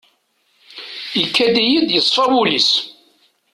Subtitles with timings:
[1.21, 2.71] Ikad-iyi-d yeṣfa wul-is.